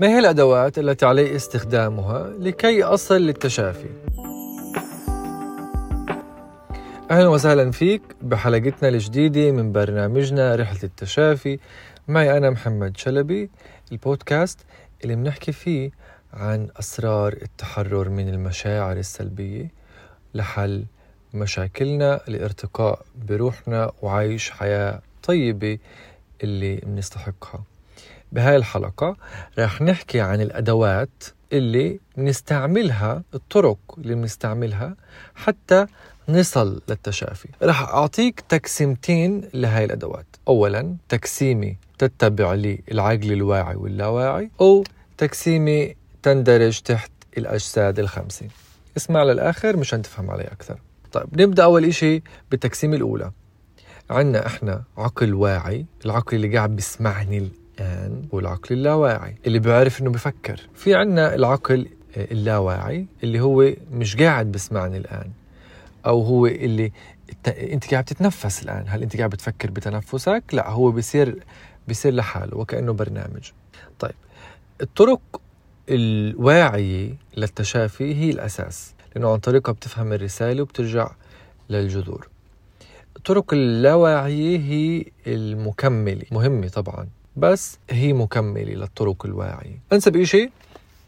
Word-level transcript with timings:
ما 0.00 0.06
هي 0.08 0.18
الأدوات 0.18 0.78
التي 0.78 1.06
علي 1.06 1.36
استخدامها 1.36 2.30
لكي 2.38 2.82
أصل 2.82 3.14
للتشافي؟ 3.14 3.88
أهلا 7.10 7.28
وسهلا 7.28 7.70
فيك 7.70 8.02
بحلقتنا 8.22 8.88
الجديدة 8.88 9.50
من 9.50 9.72
برنامجنا 9.72 10.54
رحلة 10.54 10.80
التشافي 10.84 11.58
معي 12.08 12.36
أنا 12.36 12.50
محمد 12.50 12.96
شلبي 12.96 13.50
البودكاست 13.92 14.58
اللي 15.04 15.16
بنحكي 15.16 15.52
فيه 15.52 15.90
عن 16.32 16.68
أسرار 16.78 17.32
التحرر 17.32 18.08
من 18.08 18.28
المشاعر 18.28 18.96
السلبية 18.96 19.70
لحل 20.34 20.84
مشاكلنا 21.34 22.20
الارتقاء 22.28 23.02
بروحنا 23.28 23.92
وعيش 24.02 24.50
حياة 24.50 25.00
طيبة 25.22 25.78
اللي 26.42 26.76
بنستحقها 26.76 27.64
بهاي 28.32 28.56
الحلقة 28.56 29.16
رح 29.58 29.82
نحكي 29.82 30.20
عن 30.20 30.40
الأدوات 30.40 31.24
اللي 31.52 32.00
بنستعملها 32.16 33.22
الطرق 33.34 33.78
اللي 33.98 34.14
بنستعملها 34.14 34.96
حتى 35.34 35.86
نصل 36.28 36.82
للتشافي. 36.88 37.48
رح 37.62 37.82
أعطيك 37.82 38.40
تقسيمتين 38.40 39.48
لهاي 39.54 39.84
الأدوات. 39.84 40.26
أولا 40.48 40.96
تقسيمة 41.08 41.74
تتبع 41.98 42.54
لي 42.54 42.80
العقل 42.92 43.32
الواعي 43.32 43.76
واللاواعي 43.76 44.50
أو 44.60 44.84
تقسيمة 45.18 45.94
تندرج 46.22 46.80
تحت 46.80 47.10
الأجساد 47.38 47.98
الخمسة. 47.98 48.46
اسمع 48.96 49.22
للآخر 49.22 49.76
مشان 49.76 50.02
تفهم 50.02 50.30
علي 50.30 50.44
أكثر. 50.44 50.78
طيب 51.12 51.40
نبدأ 51.40 51.64
أول 51.64 51.84
إشي 51.84 52.22
بالتقسيمة 52.50 52.96
الأولى. 52.96 53.30
عنا 54.10 54.46
إحنا 54.46 54.82
عقل 54.98 55.34
واعي 55.34 55.86
العقل 56.04 56.36
اللي 56.36 56.56
قاعد 56.56 56.76
بيسمعني 56.76 57.48
الآن 57.80 58.28
والعقل 58.32 58.74
اللاواعي. 58.74 59.34
اللي 59.46 59.58
بيعرف 59.58 60.00
إنه 60.00 60.10
بفكر. 60.10 60.60
في 60.74 60.94
عنا 60.94 61.34
العقل 61.34 61.88
اللاواعي 62.16 63.06
اللي 63.22 63.40
هو 63.40 63.72
مش 63.92 64.16
قاعد 64.16 64.52
بيسمعني 64.52 64.96
الآن. 64.96 65.30
أو 66.06 66.22
هو 66.22 66.46
اللي 66.46 66.92
أنت 67.46 67.90
قاعد 67.90 68.04
تتنفس 68.04 68.62
الآن. 68.62 68.84
هل 68.88 69.02
أنت 69.02 69.16
قاعد 69.16 69.30
بتفكر 69.30 69.70
بتنفسك؟ 69.70 70.42
لا 70.52 70.70
هو 70.70 70.90
بيصير 70.90 71.42
بيصير 71.88 72.14
لحاله 72.14 72.56
وكأنه 72.56 72.92
برنامج. 72.92 73.50
طيب 73.98 74.14
الطرق 74.82 75.20
الواعية 75.90 77.14
للتشافي 77.36 78.14
هي 78.14 78.30
الأساس. 78.30 78.94
لأنه 79.14 79.32
عن 79.32 79.38
طريقها 79.38 79.72
بتفهم 79.72 80.12
الرسالة 80.12 80.62
وبترجع 80.62 81.10
للجذور. 81.70 82.28
الطرق 83.16 83.52
اللاواعية 83.54 84.58
هي 84.58 85.04
المكملة. 85.26 86.24
مهمة 86.32 86.68
طبعا. 86.68 87.08
بس 87.38 87.78
هي 87.90 88.12
مكملة 88.12 88.74
للطرق 88.74 89.26
الواعية. 89.26 89.80
انسب 89.92 90.22
شيء 90.22 90.50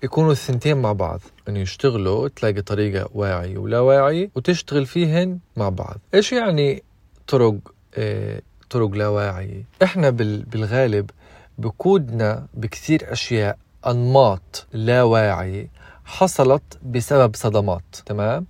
يكونوا 0.03 0.33
الثنتين 0.33 0.77
مع 0.77 0.93
بعض 0.93 1.21
إنه 1.49 1.59
يشتغلوا 1.59 2.29
تلاقي 2.29 2.63
طريقة 2.63 3.09
واعية 3.15 3.59
ولا 3.59 3.81
واعية 3.81 4.31
وتشتغل 4.35 4.87
فيهن 4.87 5.39
مع 5.57 5.69
بعض. 5.69 5.99
إيش 6.15 6.33
يعني 6.33 6.83
طرق 7.29 7.55
آه 7.95 8.43
طرق 8.71 8.91
لا 8.91 9.09
واعية؟ 9.09 9.65
إحنا 9.83 10.11
بالغالب 10.11 11.11
بقودنا 11.59 12.47
بكثير 12.55 13.13
أشياء 13.13 13.59
أنماط 13.87 14.67
لا 14.73 15.03
واعية 15.03 15.69
حصلت 16.05 16.79
بسبب 16.83 17.37
صدمات 17.37 17.97
تمام؟ 18.07 18.47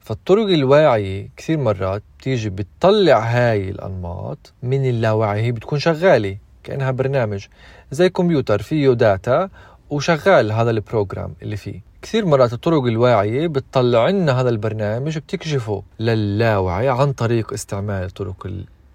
فالطرق 0.00 0.46
الواعية 0.46 1.28
كثير 1.36 1.58
مرات 1.58 2.02
بتيجي 2.18 2.50
بتطلع 2.50 3.18
هاي 3.18 3.70
الأنماط 3.70 4.52
من 4.62 4.88
اللاواعي 4.88 5.42
هي 5.42 5.52
بتكون 5.52 5.78
شغالة. 5.78 6.36
كأنها 6.64 6.90
برنامج 6.90 7.46
زي 7.90 8.08
كمبيوتر 8.08 8.62
فيه 8.62 8.92
data 8.92 9.48
وشغال 9.90 10.52
هذا 10.52 10.70
ال 10.70 10.78
program 10.78 11.34
اللي 11.42 11.56
فيه. 11.56 11.80
كثير 12.02 12.26
مرات 12.26 12.52
الطرق 12.52 12.82
الواعية 12.84 13.46
بتطلع 13.46 14.08
لنا 14.08 14.40
هذا 14.40 14.48
البرنامج 14.48 15.18
بتكشفه 15.18 15.82
للاوعي 16.00 16.88
عن 16.88 17.12
طريق 17.12 17.52
استعمال 17.52 18.04
الطرق 18.04 18.46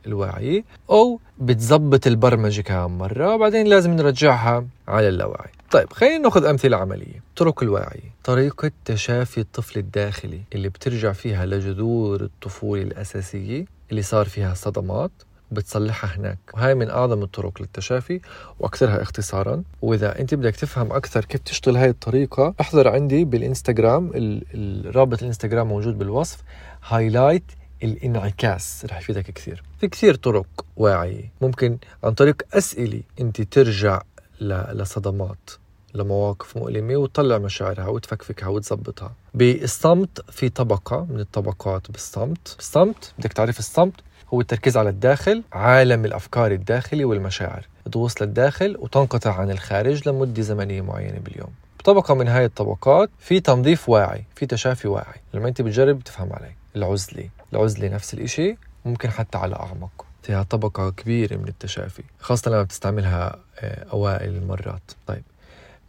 الواعية 0.08 0.64
أو 0.90 1.20
بتزبط 1.40 2.08
البرمجة 2.08 2.62
كم 2.62 2.98
مرة 2.98 3.36
وبعدين 3.36 3.68
لازم 3.68 3.92
نرجعها 3.92 4.66
على 4.88 5.10
اللاوعي. 5.10 5.50
طيب 5.72 5.94
خلينا 5.94 6.18
ناخذ 6.18 6.46
أمثلة 6.46 6.78
عملية. 6.78 7.24
طرق 7.36 7.64
الواعية. 7.64 8.14
طريقة 8.24 8.72
تشافي 8.86 9.42
الطفل 9.42 9.80
الداخلي 9.80 10.42
اللي 10.54 10.70
بترجع 10.70 11.12
فيها 11.12 11.46
لجذور 11.46 12.22
الطفولة 12.22 12.82
الأساسية 12.82 13.66
اللي 13.92 14.02
صار 14.02 14.26
فيها 14.26 14.54
صدمات 14.54 15.12
بتصلحها 15.52 16.16
هناك. 16.16 16.38
وهي 16.54 16.76
من 16.76 16.90
أعظم 16.90 17.24
الطرق 17.24 17.62
للتشافي 17.62 18.22
وأكثرها 18.60 19.02
اختصارا. 19.02 19.64
وإذا 19.82 20.20
أنت 20.20 20.34
بدك 20.34 20.56
تفهم 20.56 20.92
أكثر 20.92 21.26
كيف 21.26 21.42
تشتغل 21.42 21.78
هاي 21.78 21.90
الطريقة 21.90 22.54
أحضر 22.62 22.88
عندي 22.88 23.26
بالإنستغرام 23.26 24.12
الرابط 24.16 25.22
الإنستغرام 25.22 25.68
موجود 25.68 25.98
بالوصف 25.98 26.44
هايلايت 26.88 27.44
الإنعكاس. 27.84 28.86
رح 28.90 28.98
يفيدك 29.00 29.32
كثير. 29.32 29.64
في 29.80 29.88
كثير 29.88 30.16
طرق 30.16 30.66
واعية. 30.78 31.32
ممكن 31.42 31.78
عن 32.04 32.14
طريق 32.14 32.42
أسئلة 32.54 33.02
أنت 33.20 33.42
ترجع 33.42 34.02
لصدمات 34.42 35.50
لمواقف 35.94 36.58
مؤلمة 36.58 36.96
وتطلع 36.96 37.38
مشاعرها 37.38 37.88
وتفكفكها 37.88 38.48
وتظبطها. 38.48 39.14
بالصمت 39.34 40.32
في 40.32 40.50
طبقة 40.50 41.08
من 41.10 41.20
الطبقات 41.20 41.92
بالصمت. 41.92 42.56
بالصمت؟ 42.56 43.14
بدك 43.20 43.34
تعرف 43.34 43.60
الصمت؟ 43.60 43.94
هو 44.34 44.42
التركيز 44.42 44.78
على 44.78 44.90
الداخل 44.90 45.44
عالم 45.54 46.06
الأفكار 46.06 46.52
الداخلي 46.52 47.06
والمشاعر. 47.06 47.68
تغوص 47.92 48.22
للداخل 48.22 48.78
وتنقطع 48.80 49.34
عن 49.34 49.52
الخارج 49.52 50.10
لمدة 50.10 50.42
زمنية 50.42 50.82
معينة 50.82 51.20
باليوم. 51.20 51.50
طبقة 51.84 52.16
من 52.16 52.28
هاي 52.28 52.46
الطبقات 52.46 53.10
في 53.20 53.40
تنظيف 53.40 53.90
واعي 53.90 54.24
في 54.36 54.46
تشافي 54.46 54.88
واعي. 54.88 55.22
لما 55.34 55.48
أنت 55.48 55.62
بتجرب 55.62 56.04
تفهم 56.04 56.34
علي. 56.34 56.52
العزلة 56.76 57.30
العزلة 57.54 57.88
نفس 57.88 58.14
الإشي 58.14 58.58
ممكن 58.86 59.10
حتى 59.12 59.38
على 59.38 59.56
أعمق. 59.56 60.06
فيها 60.24 60.44
طبقة 60.44 60.90
كبيرة 60.90 61.36
من 61.36 61.48
التشافي 61.48 62.04
خاصة 62.20 62.52
لما 62.52 62.64
بتستعملها 62.64 63.40
آه، 63.60 63.86
أوائل 63.92 64.36
المرات. 64.36 64.92
طيب 65.08 65.24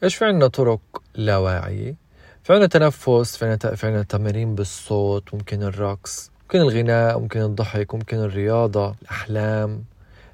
إيش 0.04 0.16
في 0.16 0.24
عنا 0.24 0.46
طرق 0.46 0.80
لا 1.14 1.36
واعية 1.36 1.94
في 2.44 2.54
عنا 2.54 2.66
تنفس 2.66 3.36
في 3.36 3.44
عنا, 3.44 3.56
في 3.56 3.86
عنا 3.86 4.02
تمارين 4.02 4.54
بالصوت 4.54 5.34
ممكن 5.34 5.62
الرقص. 5.62 6.30
ممكن 6.50 6.60
الغناء 6.60 7.18
ممكن 7.18 7.40
الضحك 7.40 7.94
ممكن 7.94 8.16
الرياضة 8.16 8.94
الأحلام. 9.02 9.84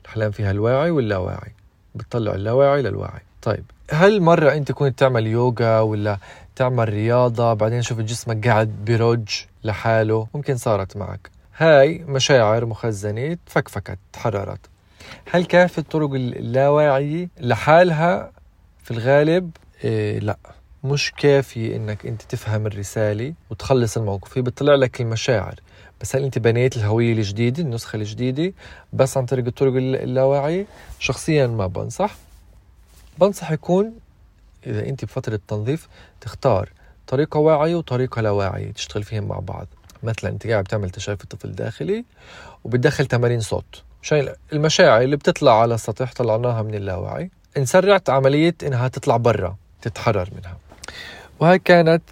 الأحلام 0.03 0.31
فيها 0.31 0.51
الواعي 0.51 0.91
واللاواعي. 0.91 1.53
بتطلع 1.95 2.35
اللاواعي 2.35 2.83
للواعي. 2.83 3.21
طيب 3.43 3.65
هل 3.91 4.21
مرة 4.21 4.53
أنت 4.53 4.73
كنت 4.73 4.99
تعمل 4.99 5.27
يوغا 5.27 5.81
ولا 5.81 6.19
تعمل 6.57 6.89
رياضة 6.89 7.55
بعدين 7.55 7.83
شفت 7.83 8.01
جسمك 8.01 8.49
قاعد 8.49 8.69
برج 8.87 9.29
لحاله 9.65 10.27
ممكن 10.35 10.57
صارت 10.57 10.97
معك. 10.97 11.31
هاي 11.57 12.05
مشاعر 12.09 12.67
مخزنة 12.67 13.37
تفكفكت 13.47 13.99
تحررت. 14.13 14.61
هل 15.31 15.45
كافة 15.45 15.81
الطرق 15.81 16.11
اللاواعية 16.15 17.29
لحالها 17.41 18.33
في 18.85 18.91
الغالب؟ 18.91 19.51
إيه 19.85 20.19
لا. 20.19 20.37
مش 20.85 21.13
كافية 21.17 21.77
إنك 21.77 22.07
أنت 22.07 22.23
تفهم 22.23 22.67
الرسالة 22.67 23.35
وتخلص 23.51 23.97
الموقف. 23.97 24.39
هي 24.39 24.43
بتطلع 24.43 24.75
لك 24.75 25.01
المشاعر. 25.01 25.55
بس 26.01 26.17
هل 26.17 26.25
أنت 26.25 26.39
بنيت 26.39 26.77
الهوية 26.77 27.13
الجديدة 27.13 27.63
النسخة 27.63 27.97
الجديدة؟ 27.97 28.53
بس 28.93 29.17
عن 29.17 29.27
طريق 29.27 29.47
الطرق 29.47 29.73
اللاواعيه 29.77 30.67
شخصيا 30.99 31.47
ما 31.47 31.67
بنصح. 31.67 32.15
بنصح 33.19 33.51
يكون 33.51 33.93
إذا 34.67 34.89
أنت 34.89 35.05
بفترة 35.05 35.41
تنظيف 35.49 35.89
تختار 36.21 36.69
طريقة 37.07 37.39
واعية 37.41 37.75
وطريقة 37.75 38.23
لا 38.23 38.31
واعيه 38.31 38.73
تشتغل 38.73 39.03
فيهم 39.03 39.25
مع 39.29 39.39
بعض. 39.39 39.67
مثلا 40.03 40.31
أنت 40.31 40.47
قاعد 40.47 40.65
بتعمل 40.65 40.91
تشافي 40.91 41.27
طفل 41.27 41.53
داخلي 41.53 42.05
وبتدخل 42.65 43.07
تمارين 43.07 43.41
صوت. 43.41 43.83
مشان 44.03 44.29
المشاعر 44.53 45.03
اللي 45.03 45.17
بتطلع 45.17 45.61
على 45.61 45.75
السطح 45.75 46.13
طلعناها 46.13 46.63
من 46.63 46.75
اللاوعي 46.75 47.31
نسرعت 47.59 48.11
عملية 48.11 48.55
إنها 48.63 48.89
تطلع 48.89 49.17
برا 49.17 49.57
تتحرر 49.83 50.29
منها. 50.37 50.57
وهي 51.41 51.59
كانت 51.59 52.03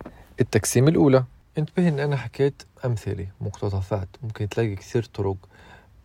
التقسيم 0.40 0.88
الأولى. 0.88 1.24
انتبه 1.58 1.88
إن 1.88 1.98
أنا 2.00 2.16
حكيت 2.16 2.62
أمثلة 2.84 3.26
مقتطفات. 3.40 4.08
ممكن 4.22 4.48
تلاقي 4.48 4.76
كثير 4.76 5.04
طرق 5.04 5.36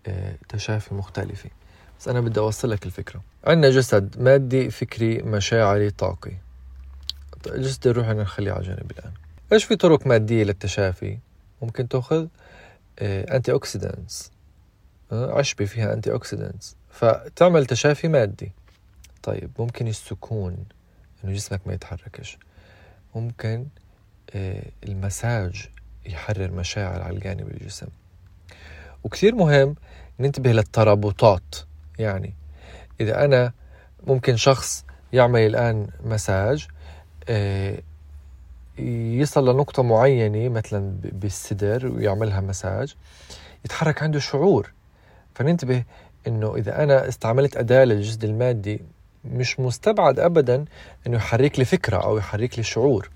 آه، 0.07 0.35
تشافي 0.49 0.93
مختلفة. 0.93 1.49
بس 1.99 2.07
أنا 2.07 2.21
بدي 2.21 2.39
أوصل 2.39 2.71
لك 2.71 2.85
الفكرة. 2.85 3.21
عندنا 3.47 3.69
جسد 3.69 4.21
مادي 4.21 4.69
فكري 4.69 5.17
مشاعري 5.17 5.89
طاقي. 5.89 6.33
الجسد 7.47 7.87
الروحي 7.87 8.13
نخليه 8.13 8.51
على 8.51 8.63
جنب 8.63 8.91
الآن. 8.91 9.11
إيش 9.53 9.63
في 9.63 9.75
طرق 9.75 10.07
مادية 10.07 10.43
للتشافي؟ 10.43 11.17
ممكن 11.61 11.87
تأخذ 11.87 12.27
antioxidants 13.01 14.31
عشبة 15.11 15.65
فيها 15.65 15.93
antioxidants 15.93 16.75
فتعمل 16.89 17.65
تشافي 17.65 18.07
مادي. 18.07 18.51
طيب 19.23 19.51
ممكن 19.59 19.87
السكون. 19.87 20.65
إنه 21.23 21.33
جسمك 21.33 21.61
ما 21.65 21.73
يتحركش. 21.73 22.37
ممكن 23.15 23.65
آه، 24.35 24.63
المساج 24.83 25.69
يحرر 26.05 26.51
مشاعر 26.51 27.01
على 27.01 27.15
الجانب 27.15 27.47
الجسم. 27.47 27.87
وكثير 29.03 29.35
مهم 29.35 29.75
ننتبه 30.19 30.51
للترابطات. 30.51 31.55
يعني 31.99 32.33
إذا 33.01 33.25
أنا 33.25 33.51
ممكن 34.07 34.35
شخص 34.35 34.85
يعمل 35.13 35.39
الآن 35.39 35.87
مساج 36.03 36.67
آه، 37.29 37.79
يصل 39.19 39.49
لنقطة 39.49 39.83
معينة 39.83 40.49
مثلا 40.49 40.93
بالصدر 41.03 41.87
ويعملها 41.87 42.41
مساج 42.41 42.95
يتحرك 43.65 44.03
عنده 44.03 44.19
شعور. 44.19 44.73
فننتبه 45.35 45.83
إنه 46.27 46.55
إذا 46.55 46.83
أنا 46.83 47.07
استعملت 47.07 47.57
أداة 47.57 47.83
للجسد 47.85 48.23
المادي 48.23 48.81
مش 49.25 49.59
مستبعد 49.59 50.19
ابدا 50.19 50.65
إنه 51.07 51.17
يحرك 51.17 51.59
لي 51.59 51.65
فكرة 51.65 51.97
أو 51.97 52.17
يحرك 52.17 52.57
لي 52.57 52.63
شعور. 52.63 53.09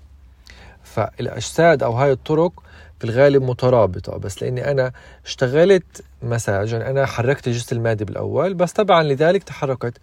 فالأجساد 0.82 1.82
أو 1.82 1.92
هاي 1.92 2.12
الطرق 2.12 2.52
في 2.98 3.04
الغالب 3.04 3.42
مترابطة 3.42 4.16
بس 4.16 4.42
لإني 4.42 4.70
أنا 4.70 4.92
اشتغلت 5.24 6.04
مساج 6.22 6.72
يعني 6.72 6.90
أنا 6.90 7.06
حركت 7.06 7.46
الجسد 7.46 7.72
المادي 7.72 8.04
بالأول 8.04 8.54
بس 8.54 8.72
طبعا 8.72 9.02
لذلك 9.02 9.42
تحركت 9.42 9.98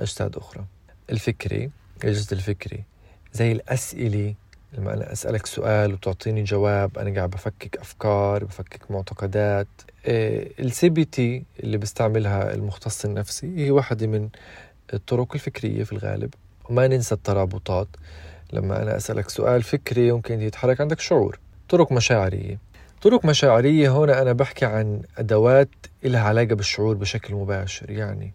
أجساد 0.00 0.36
أخرى. 0.36 0.64
الفكري 1.10 1.70
الجسد 2.04 2.32
الفكري 2.32 2.82
زي 3.32 3.52
الأسئلة 3.52 4.34
لما 4.72 4.94
أنا 4.94 5.12
أسألك 5.12 5.46
سؤال 5.46 5.92
وتعطيني 5.92 6.42
جواب 6.42 6.98
أنا 6.98 7.14
قاعد 7.16 7.30
بفكك 7.30 7.76
أفكار 7.76 8.44
بفكك 8.44 8.90
معتقدات 8.90 9.66
ال 10.06 10.88
CBT 10.88 11.44
اللي 11.60 11.76
بيستعملها 11.78 12.54
المختص 12.54 13.04
النفسي 13.04 13.56
هي 13.66 13.70
واحدة 13.70 14.06
من 14.06 14.28
الطرق 14.94 15.34
الفكرية 15.34 15.84
في 15.84 15.92
الغالب. 15.92 16.34
وما 16.70 16.86
ننسى 16.86 17.14
الترابطات. 17.14 17.88
لما 18.52 18.82
أنا 18.82 18.96
أسألك 18.96 19.28
سؤال 19.28 19.62
فكري 19.62 20.08
يمكن 20.08 20.40
يتحرك 20.40 20.80
عندك 20.80 21.00
شعور. 21.00 21.38
طرق 21.68 21.92
مشاعرية. 21.92 22.58
طرق 23.02 23.24
مشاعرية 23.24 23.90
هون 23.90 24.10
أنا 24.10 24.32
بحكي 24.32 24.66
عن 24.66 25.02
أدوات 25.18 25.68
لها 26.04 26.22
علاقة 26.22 26.54
بالشعور 26.54 26.94
بشكل 26.94 27.34
مباشر. 27.34 27.90
يعني 27.90 28.32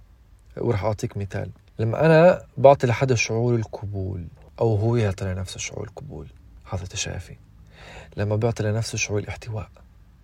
وراح 0.57 0.83
أعطيك 0.83 1.17
مثال. 1.17 1.49
لما 1.79 2.05
أنا 2.05 2.41
بعطي 2.57 2.87
لحدا 2.87 3.15
شعور 3.15 3.55
القبول 3.55 4.25
أو 4.61 4.75
هو 4.75 4.95
يعطي 4.95 5.25
لنفسه 5.25 5.59
شعور 5.59 5.83
القبول 5.87 6.27
هذا 6.71 6.85
تشافي. 6.85 7.35
لما 8.17 8.35
بيعطي 8.35 8.63
لنفسه 8.63 8.97
شعور 8.97 9.19
الاحتواء 9.19 9.69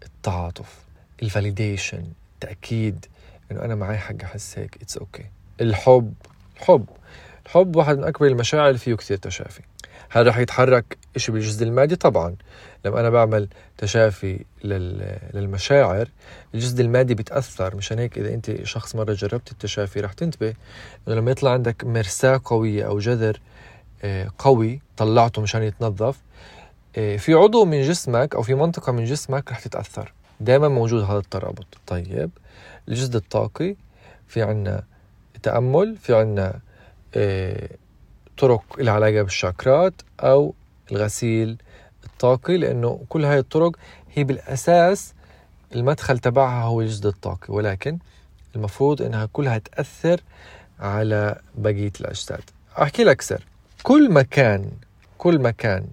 التعاطف 0.05 0.85
ال 1.23 1.31
validation 1.31 2.03
التأكيد 2.33 3.05
إنه 3.51 3.61
أنا 3.61 3.75
معي 3.75 3.97
حق 3.97 4.23
أحس 4.23 4.59
هيك 4.59 4.77
it's 4.81 4.97
okay 4.97 5.23
okay. 5.23 5.25
الحب 5.61 6.13
الحب 6.57 6.85
الحب 7.45 7.75
واحد 7.75 7.97
من 7.97 8.03
أكبر 8.03 8.27
المشاعر 8.27 8.67
اللي 8.67 8.79
فيه 8.79 8.95
كثير 8.95 9.17
تشافي. 9.17 9.61
هل 10.09 10.27
رح 10.27 10.37
يتحرك 10.37 10.97
إشي 11.15 11.31
بالجسد 11.31 11.61
المادي؟ 11.61 11.95
طبعا. 11.95 12.35
لما 12.85 12.99
أنا 12.99 13.09
بعمل 13.09 13.47
تشافي 13.77 14.45
للمشاعر 15.33 16.07
الجسد 16.53 16.79
المادي 16.79 17.13
بيتأثر 17.13 17.75
مشان 17.75 17.99
هيك 17.99 18.17
إذا 18.17 18.33
أنت 18.33 18.63
شخص 18.63 18.95
مرة 18.95 19.13
جربت 19.13 19.51
التشافي 19.51 19.99
رح 19.99 20.13
تنتبه 20.13 20.53
إنه 21.07 21.15
لما 21.15 21.31
يطلع 21.31 21.51
عندك 21.51 21.83
مرساة 21.83 22.41
قوية 22.45 22.87
أو 22.87 22.99
جذر 22.99 23.39
آه، 24.03 24.31
قوي 24.37 24.81
طلعته 24.97 25.41
مشان 25.41 25.63
يتنظف 25.63 26.17
آه، 26.97 27.17
في 27.17 27.33
عضو 27.33 27.65
من 27.65 27.81
جسمك 27.81 28.35
أو 28.35 28.41
في 28.41 28.53
منطقة 28.53 28.91
من 28.91 29.05
جسمك 29.05 29.51
رح 29.51 29.59
تتأثر. 29.59 30.13
دائما 30.39 30.67
موجود 30.67 31.03
هذا 31.03 31.17
الترابط. 31.17 31.65
طيب 31.87 32.29
الجسد 32.87 33.15
الطاقي 33.15 33.75
في 34.27 34.41
عنا 34.41 34.83
تامل 35.47 35.95
في 35.97 36.15
عنا 36.15 36.59
آه، 37.15 37.69
طرق 38.37 38.63
لها 38.79 38.93
علاقه 38.93 39.21
بالشاكرات 39.21 39.93
أو 40.19 40.53
الغسيل 40.91 41.57
الطاقي 42.03 42.57
لأنه 42.57 42.99
كل 43.09 43.25
هاي 43.25 43.39
الطرق 43.39 43.71
هي 44.13 44.23
بالأساس 44.23 45.13
المدخل 45.75 46.19
تبعها 46.19 46.63
هو 46.63 46.81
الجسد 46.81 47.05
الطاقي 47.05 47.53
ولكن 47.53 47.97
المفروض 48.55 49.01
إنها 49.01 49.25
كلها 49.33 49.57
تأثر 49.57 50.21
على 50.79 51.39
بقية 51.55 51.91
الأجساد. 52.01 52.43
أحكي 52.81 53.03
لك 53.03 53.21
سر 53.21 53.43
كل 53.83 54.11
مكان 54.11 54.71
كل 55.17 55.39
مكان 55.39 55.85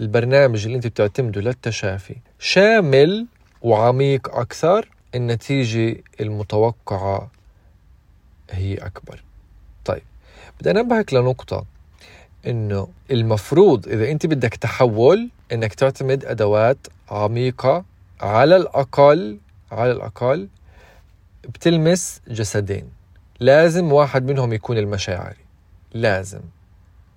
البرنامج 0.00 0.64
اللي 0.64 0.76
أنت 0.76 0.86
بتعتمده 0.86 1.40
للتشافي 1.40 2.16
شامل 2.38 3.26
وعميق 3.62 4.34
أكثر 4.34 4.88
النتيجة 5.14 5.96
المتوقعة 6.20 7.30
هي 8.54 8.74
أكبر. 8.74 9.22
طيب 9.84 10.02
بدي 10.60 10.70
أنبهك 10.70 11.14
لنقطة 11.14 11.64
إنه 12.46 12.88
المفروض 13.10 13.88
إذا 13.88 14.10
أنت 14.10 14.26
بدك 14.26 14.54
تحول 14.54 15.30
إنك 15.52 15.74
تعتمد 15.74 16.24
أدوات 16.24 16.78
عميقة 17.10 17.84
على 18.20 18.56
الأقل 18.56 19.38
على 19.72 19.92
الأقل 19.92 20.48
بتلمس 21.44 22.20
جسدين. 22.28 22.90
لازم 23.40 23.92
واحد 23.92 24.24
منهم 24.24 24.52
يكون 24.52 24.78
المشاعري. 24.78 25.44
لازم 25.94 26.40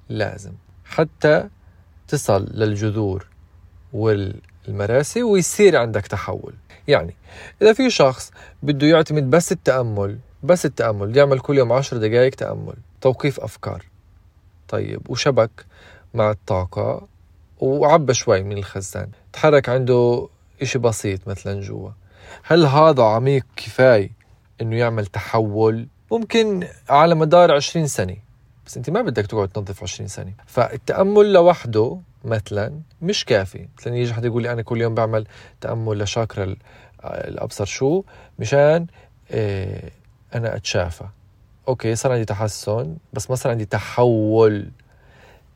لازم. 0.09 0.53
حتى 0.85 1.49
تصل 2.07 2.47
للجذور 2.53 3.27
والمراسي 3.93 5.23
ويصير 5.23 5.77
عندك 5.77 6.07
تحول. 6.07 6.53
يعني 6.87 7.15
إذا 7.61 7.73
في 7.73 7.89
شخص 7.89 8.31
بده 8.63 8.87
يعتمد 8.87 9.29
بس 9.29 9.51
التأمل 9.51 10.17
بس 10.43 10.65
التأمل 10.65 11.17
يعمل 11.17 11.39
كل 11.39 11.57
يوم 11.57 11.73
عشر 11.73 11.97
دقائق 11.97 12.35
تأمل 12.35 12.75
توقيف 13.01 13.39
أفكار. 13.39 13.85
طيب 14.67 15.09
وشبك 15.09 15.65
مع 16.13 16.31
الطاقة 16.31 17.07
وعبى 17.59 18.13
شوي 18.13 18.43
من 18.43 18.57
الخزان. 18.57 19.09
تحرك 19.33 19.69
عنده 19.69 20.27
إشي 20.61 20.79
بسيط 20.79 21.27
مثلا 21.27 21.61
جوا. 21.61 21.89
هل 22.43 22.65
هذا 22.65 23.03
عميق 23.03 23.45
كفاية 23.55 24.09
إنه 24.61 24.75
يعمل 24.75 25.05
تحول؟ 25.05 25.87
ممكن 26.11 26.67
على 26.89 27.15
مدار 27.15 27.51
عشرين 27.51 27.87
سنة. 27.87 28.15
بس 28.65 28.77
أنت 28.77 28.89
ما 28.89 29.01
بدك 29.01 29.27
تقعد 29.27 29.49
تنظف 29.49 29.83
20 29.83 30.07
سنة. 30.07 30.33
فالتأمل 30.45 31.33
لوحده 31.33 31.99
مثلا 32.23 32.79
مش 33.01 33.25
كافي. 33.25 33.67
مثلا 33.77 33.95
يجي 33.95 34.13
حدا 34.13 34.27
يقول 34.27 34.43
لي 34.43 34.51
أنا 34.51 34.61
كل 34.61 34.81
يوم 34.81 34.95
بعمل 34.95 35.27
تأمل 35.61 35.99
لشاكرا 35.99 36.55
الأبصر 37.03 37.65
شو؟ 37.65 38.03
مشان 38.39 38.87
إيه 39.31 39.96
أنا 40.35 40.55
أتشافى. 40.55 41.05
okay 41.67 41.95
صار 41.95 42.11
عندي 42.11 42.25
تحسن 42.25 42.97
بس 43.13 43.29
ما 43.29 43.35
صار 43.35 43.51
عندي 43.51 43.65
تحول. 43.65 44.71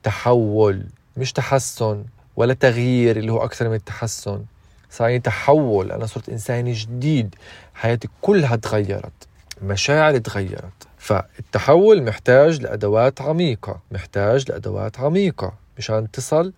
تحول. 0.04 0.86
مش 1.18 1.34
تحسن 1.34 2.06
ولا 2.36 2.54
تغيير 2.54 3.18
اللي 3.18 3.32
هو 3.32 3.44
أكثر 3.44 3.70
من 3.70 3.76
التحسن. 3.76 4.44
صار 4.90 5.08
عندي 5.08 5.20
تحول. 5.20 5.92
أنا 5.92 6.06
صرت 6.06 6.30
إنسان 6.30 6.72
جديد. 6.72 7.36
حياتي 7.74 8.10
كلها 8.22 8.56
تغيرت. 8.56 9.28
مشاعري 9.62 10.20
تغيرت. 10.20 10.88
فالتحول 10.98 12.04
محتاج 12.04 12.62
لأدوات 12.62 13.22
عميقة. 13.22 13.80
محتاج 13.92 14.52
لأدوات 14.52 15.00
عميقة. 15.00 15.54
مشان 15.78 16.12
تصل 16.12 16.54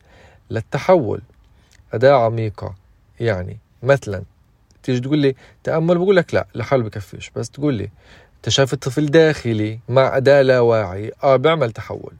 للتحول. 0.49 1.21
أداة 1.93 2.25
عميقة. 2.25 2.75
يعني 3.19 3.57
مثلا 3.83 4.23
تيجي 4.83 4.99
تقول 4.99 5.19
لي 5.19 5.35
تأمل 5.63 5.97
بقول 5.97 6.15
لك 6.15 6.33
لا 6.33 6.47
لحاله 6.55 6.83
بكفيش. 6.83 7.31
بس 7.35 7.49
تقول 7.49 7.73
لي 7.73 7.89
اكتشاف 8.39 8.73
الطفل 8.73 9.05
داخلي 9.05 9.79
مع 9.89 10.17
أداة 10.17 10.41
لا 10.41 10.59
واعي 10.59 11.11
آه 11.23 11.35
بيعمل 11.35 11.71
تحول. 11.71 12.13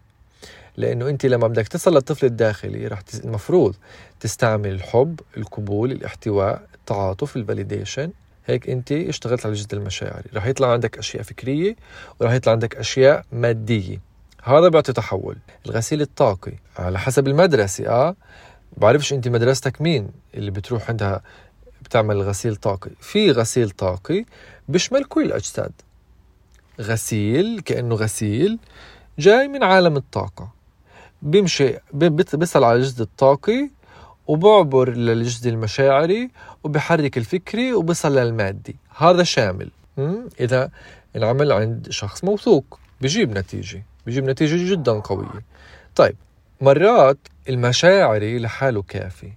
لأنه 0.78 1.10
أنت 1.10 1.26
لما 1.26 1.48
بدك 1.48 1.68
تصل 1.68 1.94
للطفل 1.94 2.26
الداخلي 2.26 2.88
رح 2.88 3.02
المفروض 3.24 3.76
تستعمل 4.20 4.72
الحب 4.72 5.20
القبول 5.38 5.92
الاحتواء 5.92 6.62
التعاطف 6.76 7.36
الفاليديشن 7.36 8.12
هيك 8.46 8.70
أنت 8.70 8.92
اشتغلت 8.92 9.46
على 9.46 9.54
الجزء 9.54 9.68
المشاعري 9.74 10.30
رح 10.34 10.46
يطلع 10.46 10.72
عندك 10.72 10.98
أشياء 10.98 11.24
فكرية 11.24 11.76
ورح 12.20 12.32
يطلع 12.34 12.52
عندك 12.54 12.76
أشياء 12.76 13.26
مادية. 13.32 14.00
هذا 14.44 14.70
بيعطي 14.70 14.94
تحول. 14.94 15.38
الغسيل 15.66 16.02
الطاقي 16.02 16.54
على 16.78 17.00
حسب 17.00 17.28
المدرسة 17.28 17.90
آه. 17.90 18.16
بعرفش 18.78 19.14
أنت 19.14 19.28
مدرستك 19.28 19.82
مين 19.82 20.10
اللي 20.34 20.52
بتروح 20.52 20.90
عندها 20.90 21.22
بتعمل 21.84 22.22
غسيل 22.22 22.56
طاقي. 22.56 22.92
في 23.00 23.32
غسيل 23.32 23.70
طاقي 23.70 24.26
بيشمل 24.68 25.04
كل 25.04 25.26
الاجساد 25.26 25.72
غسيل 26.82 27.60
كأنه 27.60 27.96
غسيل 27.96 28.60
جاي 29.20 29.48
من 29.48 29.64
عالم 29.64 29.98
الطاقة. 29.98 30.54
بيمشي 31.22 31.78
بيصل 31.94 32.64
على 32.64 32.76
الجزء 32.76 33.04
الطاقي 33.04 33.70
وبعبر 34.28 34.90
للجزء 34.90 35.50
المشاعري 35.50 36.32
وبحرك 36.64 37.18
الفكري 37.18 37.74
وبصل 37.74 38.16
للمادي. 38.18 38.76
هذا 38.98 39.24
شامل. 39.24 39.70
إذا 40.40 40.70
العمل 41.16 41.52
عند 41.52 41.88
شخص 41.90 42.24
موثوق. 42.24 42.80
بجيب 43.02 43.38
نتيجة. 43.38 43.84
بجيب 44.08 44.30
نتيجة 44.30 44.72
جدا 44.72 44.92
قوية. 44.92 45.46
طيب 45.96 46.16
مرات 46.62 47.18
المشاعري 47.50 48.40
لحاله 48.40 48.82
كافي. 48.82 49.32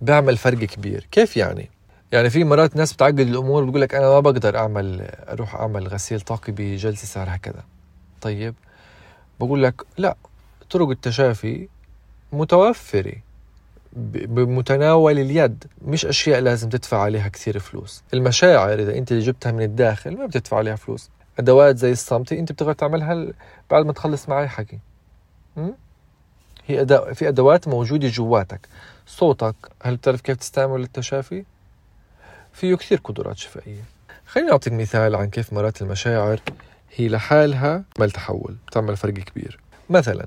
بيعمل 0.00 0.36
فرق 0.36 0.58
كبير. 0.58 1.06
كيف 1.10 1.36
يعني؟ 1.36 1.70
يعني 2.12 2.30
في 2.30 2.44
مرات 2.44 2.76
ناس 2.76 2.92
بتعقد 2.92 3.20
الأمور 3.20 3.64
بتقول 3.64 3.80
لك 3.80 3.94
أنا 3.94 4.08
ما 4.08 4.20
بقدر 4.20 4.58
أعمل 4.58 5.00
أروح 5.28 5.54
أعمل 5.54 5.88
غسيل 5.88 6.20
طاقي 6.20 6.52
بجلسة 6.52 7.06
سعرها 7.06 7.36
كذا 7.36 7.64
طيب 8.20 8.54
بقول 9.40 9.62
لك 9.62 9.82
لا 9.98 10.16
طرق 10.70 10.90
التشافي 10.90 11.68
متوفرة 12.32 13.12
بمتناول 13.96 15.18
اليد. 15.18 15.64
مش 15.82 16.06
أشياء 16.06 16.40
لازم 16.40 16.68
تدفع 16.68 16.98
عليها 16.98 17.28
كثير 17.28 17.58
فلوس. 17.58 18.02
المشاعر 18.14 18.74
إذا 18.74 18.98
أنت 18.98 19.12
اللي 19.12 19.22
جبتها 19.22 19.52
من 19.52 19.62
الداخل 19.62 20.16
ما 20.16 20.26
بتدفع 20.26 20.56
عليها 20.56 20.76
فلوس. 20.76 21.10
أدوات 21.38 21.76
زي 21.76 21.92
الصمتي 21.92 22.38
أنت 22.38 22.52
بتقدر 22.52 22.72
تعملها 22.72 23.32
بعد 23.70 23.86
ما 23.86 23.92
تخلص 23.92 24.28
معي 24.28 24.48
حكي? 24.48 24.78
هي 26.66 26.80
أداء 26.80 27.12
في 27.12 27.28
أدوات 27.28 27.68
موجودة 27.68 28.08
جواتك. 28.08 28.68
صوتك 29.06 29.54
هل 29.82 29.96
بتعرف 29.96 30.20
كيف 30.20 30.36
تستعمل 30.36 30.80
التشافي؟ 30.80 31.44
فيه 32.52 32.74
كثير 32.74 33.00
قدرات 33.04 33.36
شفائية. 33.36 33.84
خليني 34.26 34.52
أعطيك 34.52 34.72
مثال 34.72 35.14
عن 35.14 35.30
كيف 35.30 35.52
مرات 35.52 35.82
المشاعر 35.82 36.40
هي 36.96 37.08
لحالها 37.08 37.84
عمل 37.98 38.10
تحول 38.10 38.56
بتعمل 38.66 38.96
فرق 38.96 39.12
كبير. 39.12 39.58
مثلا 39.90 40.26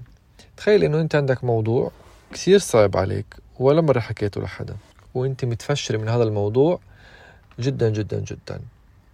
تخيل 0.58 0.84
إنه 0.84 1.02
أنت 1.02 1.16
عندك 1.16 1.44
موضوع 1.44 1.92
كثير 2.34 2.60
صعب 2.60 2.98
عليك 2.98 3.26
ولا 3.60 3.82
مرة 3.82 4.00
حكيته 4.00 4.42
لحدا 4.42 4.76
وأنت 5.14 5.46
متفشر 5.46 5.98
من 5.98 6.10
هذا 6.10 6.24
الموضوع 6.24 6.80
جدا 7.60 7.90
جدا 7.90 8.20
جدا. 8.20 8.62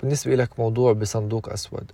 بالنسبة 0.02 0.36
لك 0.36 0.60
موضوع 0.60 0.94
بصندوق 0.94 1.50
أسود 1.50 1.92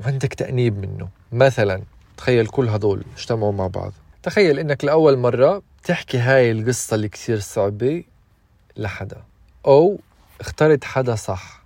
وعندك 0.00 0.34
تأنيب 0.34 0.78
منه. 0.78 1.08
مثلا 1.32 1.82
تخيل 2.16 2.46
كل 2.46 2.68
هذول 2.68 3.04
اجتمعوا 3.16 3.52
مع 3.52 3.66
بعض. 3.66 3.92
تخيل 4.22 4.58
إنك 4.58 4.84
لأول 4.84 5.16
مرة 5.16 5.62
تحكي 5.84 6.18
هاي 6.18 6.50
القصة 6.50 6.94
اللي 6.94 7.08
كثير 7.08 7.40
صعبة 7.40 8.04
لحدا. 8.76 9.22
أو 9.66 9.98
اخترت 10.40 10.84
حدا 10.84 11.14
صح. 11.14 11.62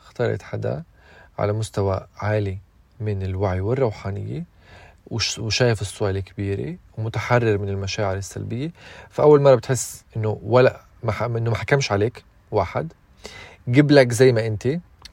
اخترت 0.00 0.42
حدا 0.42 0.82
على 1.38 1.52
مستوى 1.52 2.06
عالي 2.16 2.58
من 3.00 3.22
الوعي 3.22 3.60
والروحانية 3.60 4.44
وشايف 5.38 5.80
الصورة 5.80 6.10
الكبيرة 6.10 6.76
ومتحرر 6.98 7.58
من 7.58 7.68
المشاعر 7.68 8.16
السلبية. 8.16 8.72
فأول 9.10 9.40
مرة 9.40 9.54
بتحس 9.54 10.04
إنه 10.16 10.38
ولا 10.42 10.80
إنه 11.20 11.50
ما 11.50 11.56
حكمش 11.56 11.92
عليك 11.92 12.24
واحد. 12.50 12.92
جبلك 13.68 14.12
زي 14.12 14.32
ما 14.32 14.46
أنت 14.46 14.68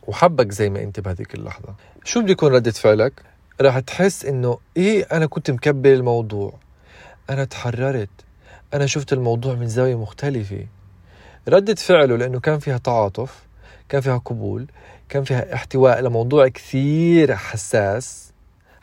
وحبك 0.07 0.51
زي 0.51 0.69
ما 0.69 0.83
أنت 0.83 0.99
بهذيك 0.99 1.35
اللحظة. 1.35 1.75
شو 2.03 2.21
بده 2.21 2.31
يكون 2.31 2.53
ردة 2.53 2.71
فعلك؟ 2.71 3.23
راح 3.61 3.79
تحس 3.79 4.25
إنه 4.25 4.59
إيه 4.77 5.07
أنا 5.11 5.25
كنت 5.25 5.51
مكبل 5.51 5.89
الموضوع. 5.89 6.53
أنا 7.29 7.43
تحررت. 7.45 8.09
أنا 8.73 8.85
شفت 8.85 9.13
الموضوع 9.13 9.53
من 9.53 9.67
زاوية 9.67 9.95
مختلفة. 9.95 10.67
ردة 11.47 11.75
فعله 11.75 12.15
لأنه 12.15 12.39
كان 12.39 12.59
فيها 12.59 12.77
تعاطف 12.77 13.43
كان 13.89 14.01
فيها 14.01 14.17
قبول 14.17 14.67
كان 15.09 15.23
فيها 15.23 15.53
احتواء 15.53 16.01
لموضوع 16.01 16.47
كثير 16.47 17.35
حساس. 17.35 18.33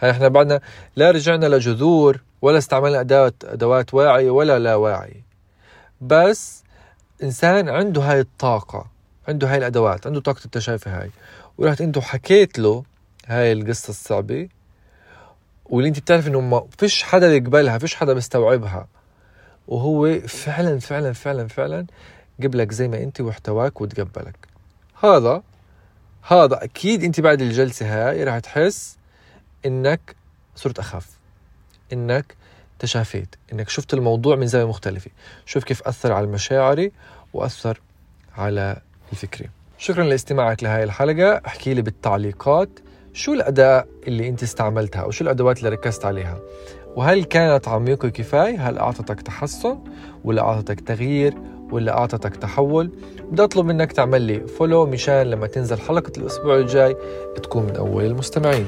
هاي 0.01 0.11
إحنا 0.11 0.29
بعدنا 0.29 0.61
لا 0.97 1.11
رجعنا 1.11 1.47
لجذور 1.47 2.23
ولا 2.43 2.59
استعملنا 2.59 3.01
ادوات 3.01 3.35
أدوات 3.45 3.95
واعية 3.95 4.31
ولا 4.31 4.59
لا 4.59 4.75
واعية. 4.75 5.27
بس 6.01 6.63
إنسان 7.23 7.69
عنده 7.69 8.03
هاي 8.03 8.21
الطاقة 8.21 8.87
عنده 9.29 9.51
هاي 9.51 9.59
الأدوات 9.59 10.07
عنده 10.07 10.21
طاقة 10.21 10.45
التشافي 10.45 10.91
هاي. 10.91 11.11
ورحت 11.59 11.81
انت 11.81 11.99
حكيت 11.99 12.59
له 12.59 12.85
هاي 13.27 13.53
القصة 13.53 13.91
الصعبة 13.91 14.49
واللي 15.67 15.89
انت 15.89 15.99
بتعرف 15.99 16.29
إنه 16.29 16.41
ما 16.41 16.67
فيش 16.79 17.03
حدا 17.03 17.35
يقبلها 17.35 17.79
فيش 17.79 17.95
حدا 17.95 18.13
بيستوعبها 18.13 18.87
وهو 19.69 20.21
فعلا 20.21 20.79
فعلا 20.79 21.13
فعلا 21.13 21.49
فعلا 21.49 21.87
قبلك 22.43 22.73
زي 22.73 22.89
ما 22.89 23.03
أنت 23.03 23.21
واحتواك 23.21 23.81
وتقبلك. 23.81 24.37
هذا 25.03 25.43
هذا 26.23 26.65
أكيد 26.65 27.05
أنت 27.05 27.21
بعد 27.21 27.41
الجلسة 27.41 27.87
هاي 28.09 28.25
راح 28.25 28.39
تحس 28.39 28.97
إنك 29.67 30.17
صرت 30.55 30.79
اخف 30.79 31.09
إنك 31.93 32.37
تشافيت. 32.79 33.37
إنك 33.53 33.69
شفت 33.69 33.95
الموضوع 33.95 34.37
من 34.37 34.47
زاوية 34.47 34.69
مختلفة. 34.69 35.11
شوف 35.47 35.65
كيف 35.65 35.83
أثر 35.83 36.13
على 36.13 36.27
مشاعري 36.27 36.93
وأثر 37.35 37.81
على 38.37 38.81
الفكري 39.13 39.51
شكرا 39.79 40.05
لاستماعك 40.05 40.63
لهذه 40.63 40.83
الحلقة. 40.83 41.41
احكي 41.47 41.75
لي 41.75 41.83
بالتعليقات. 41.83 42.69
شو 43.13 43.33
الاداء 43.33 43.89
اللي 44.07 44.29
أنت 44.29 44.43
استعملتها؟ 44.43 45.03
أو 45.03 45.11
شو 45.11 45.25
الأدوات 45.25 45.59
اللي 45.59 45.69
ركزت 45.69 46.05
عليها؟ 46.05 46.41
وهل 46.97 47.25
كانت 47.25 47.69
عميقة 47.69 48.09
كفاية 48.09 48.69
هل 48.69 48.79
أعطتك 48.79 49.21
تحسن 49.21 49.79
ولا 50.25 50.43
أعطتك 50.43 50.81
تغيير؟ 50.81 51.35
ولا 51.73 51.99
أعطتك 51.99 52.37
تحول؟ 52.37 52.91
بدي 53.31 53.45
أطلب 53.45 53.67
منك 53.67 53.93
تعمل 53.93 54.23
لي 54.23 54.47
فولو 54.47 54.87
مشان 54.87 55.23
لما 55.23 55.47
تنزل 55.47 55.79
حلقة 55.79 56.13
الأسبوع 56.19 56.57
الجاي 56.57 56.97
تكون 57.43 57.63
من 57.63 57.77
أول 57.77 58.05
المستمعين. 58.05 58.67